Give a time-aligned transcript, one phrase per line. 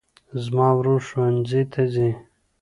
[0.43, 2.09] زما ورور ښوونځي ته ځي